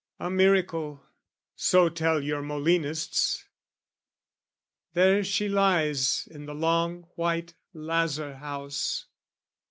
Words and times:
A 0.19 0.31
miracle, 0.31 1.03
so 1.55 1.87
tell 1.87 2.23
your 2.23 2.41
Molinists! 2.41 3.45
There 4.95 5.23
she 5.23 5.47
lies 5.47 6.27
in 6.31 6.47
the 6.47 6.55
long 6.55 7.03
white 7.13 7.53
lazar 7.71 8.37
house. 8.37 9.05